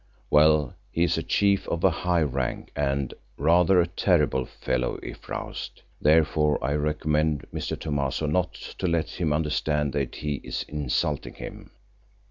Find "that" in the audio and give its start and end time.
9.93-10.15